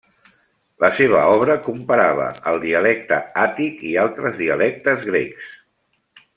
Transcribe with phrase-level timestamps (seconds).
[0.83, 5.57] La seva obra comparava el dialecte àtic i altres dialectes grecs.